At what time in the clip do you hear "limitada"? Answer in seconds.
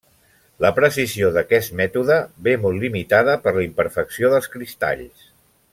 2.85-3.37